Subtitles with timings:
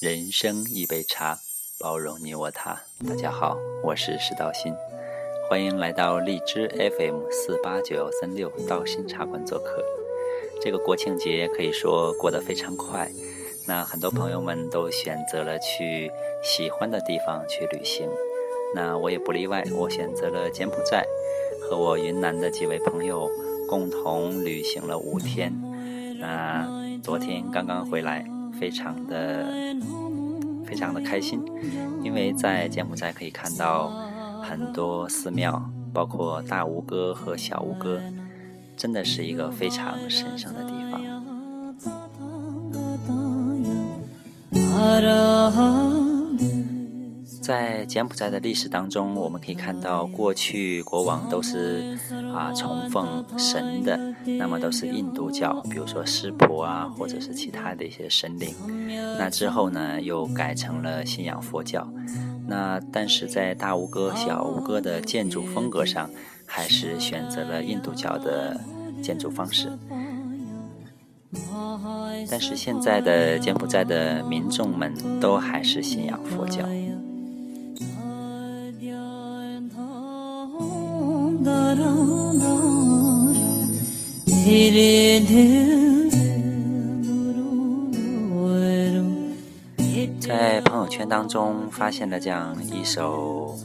[0.00, 1.40] 人生一杯茶，
[1.80, 2.80] 包容你我他。
[3.08, 4.72] 大家好，我是石道新，
[5.50, 9.84] 欢迎来到荔枝 FM 四八九幺三六道心茶馆做客。
[10.62, 13.10] 这个国庆节可以说过得非常快，
[13.66, 16.12] 那很多朋友们都选择了去
[16.44, 18.08] 喜欢的地方去旅行，
[18.76, 21.04] 那我也不例外，我选择了柬埔寨，
[21.60, 23.28] 和我云南的几位朋友
[23.68, 25.52] 共同旅行了五天。
[26.20, 26.68] 那
[27.02, 28.24] 昨天刚刚回来，
[28.58, 29.46] 非常的
[30.64, 31.40] 非常的开心，
[32.02, 33.88] 因为在柬埔寨可以看到
[34.42, 38.00] 很多寺庙，包括大吴哥和小吴哥，
[38.76, 41.00] 真的是一个非常神圣的地方。
[47.48, 51.96] 在柬埔寨的历史当中，我们可以看到，过去国王都是
[52.34, 53.98] 啊崇奉神的，
[54.38, 58.54] 那么都是印度教，比如说湿婆啊，或者是其他的一些神灵。
[59.18, 61.88] 那之后呢，又改成了信仰佛教。
[62.46, 66.10] 那但是在大吴哥、小吴哥的建筑风格上，
[66.44, 68.60] 还是选择了印度教的
[69.02, 69.70] 建筑方式。
[72.30, 76.62] 但是现在的柬埔寨的民众们都还是信仰佛教。
[90.20, 93.56] 在朋友圈当中发现了这样一首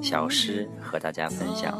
[0.00, 1.76] 小诗，和大家分享。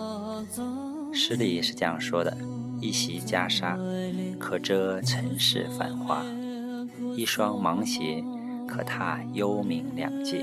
[1.12, 2.36] 诗里是这样说的
[2.82, 3.78] ：“一袭袈裟，
[4.38, 6.24] 可遮尘世繁华；
[7.14, 8.24] 一双芒鞋，
[8.66, 10.38] 可踏幽冥两界；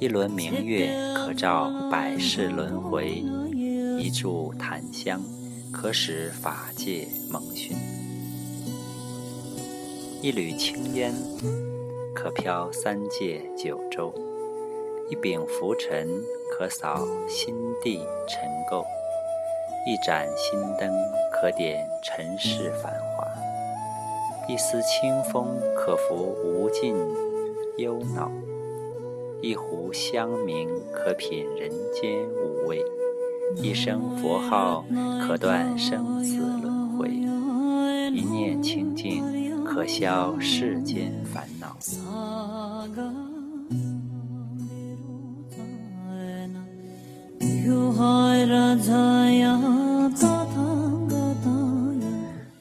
[0.00, 3.22] 一轮明月，可照百世轮回；
[3.98, 5.20] 一炷檀香。”
[5.76, 7.76] 可使法界蒙熏，
[10.22, 11.12] 一缕青烟
[12.14, 14.14] 可飘三界九州；
[15.10, 16.08] 一柄拂尘
[16.52, 17.96] 可扫心地
[18.28, 18.84] 尘垢；
[19.84, 20.88] 一盏心灯
[21.32, 23.26] 可点尘世繁华；
[24.48, 26.94] 一丝清风可拂无尽
[27.78, 28.30] 忧恼；
[29.42, 32.80] 一壶香茗可品人间五味。
[33.56, 34.84] 一声佛号
[35.26, 37.08] 可断生死轮回，
[38.12, 41.76] 一念清净可消世间烦恼。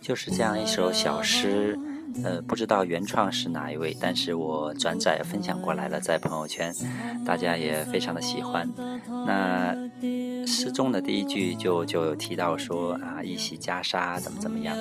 [0.02, 1.78] 就是这样一首小诗。
[2.24, 6.74] 呃，不知道原创是哪一位，但是我转载分享过来了，在朋友圈，
[7.26, 8.70] 大家也非常的喜欢。
[9.26, 9.74] 那
[10.46, 14.78] 诗中的第一句就就有提到说啊，一袭袈裟怎么怎么样，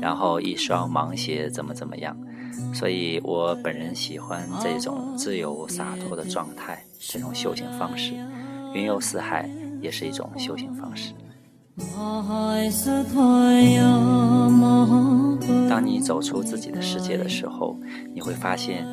[0.00, 2.16] 然后一双芒鞋怎么怎么样，
[2.74, 8.14] 所以我本人喜欢这种自由洒脱的状态，这种修行方式。
[8.74, 9.48] 云游四海
[9.82, 11.12] 也是一种修行方式。
[15.68, 17.78] 当你走出自己的世界的时候，
[18.14, 18.86] 你会发现，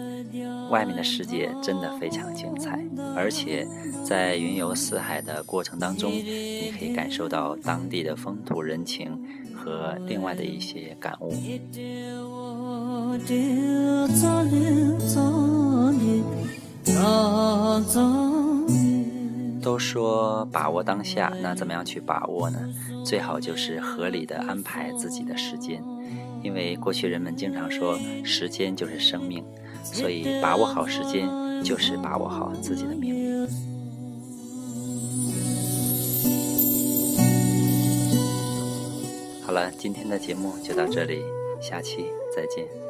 [0.70, 2.80] 外面的世界真的非常精彩。
[3.16, 3.68] 而且，
[4.04, 9.12] 在云游四海的过程当中，你可以感受到当地的风土人情
[9.56, 11.34] 和另外的一些感悟。
[19.62, 22.60] 都说把握当下，那怎么样去把握呢？
[23.06, 25.84] 最好就是合理的安排自己的时间。
[26.42, 29.44] 因为过去人们经常说时间就是生命，
[29.84, 31.28] 所以把握好时间
[31.64, 33.48] 就是把握好自己的命运。
[39.46, 41.22] 好了，今天的节目就到这里，
[41.60, 42.06] 下期
[42.36, 42.89] 再见。